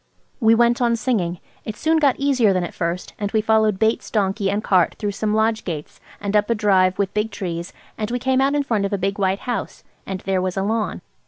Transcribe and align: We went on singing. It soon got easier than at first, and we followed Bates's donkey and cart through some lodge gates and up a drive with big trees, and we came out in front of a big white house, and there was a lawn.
We 0.39 0.55
went 0.55 0.81
on 0.81 0.95
singing. 0.95 1.39
It 1.63 1.75
soon 1.75 1.99
got 1.99 2.15
easier 2.17 2.53
than 2.53 2.63
at 2.63 2.73
first, 2.73 3.13
and 3.19 3.31
we 3.33 3.39
followed 3.41 3.77
Bates's 3.77 4.09
donkey 4.09 4.49
and 4.49 4.63
cart 4.63 4.95
through 4.97 5.11
some 5.11 5.35
lodge 5.35 5.63
gates 5.63 5.99
and 6.19 6.35
up 6.35 6.49
a 6.49 6.55
drive 6.55 6.97
with 6.97 7.13
big 7.13 7.29
trees, 7.29 7.71
and 7.99 8.09
we 8.09 8.17
came 8.17 8.41
out 8.41 8.55
in 8.55 8.63
front 8.63 8.83
of 8.85 8.93
a 8.93 8.97
big 8.97 9.19
white 9.19 9.41
house, 9.41 9.83
and 10.07 10.21
there 10.21 10.41
was 10.41 10.57
a 10.57 10.63
lawn. 10.63 11.01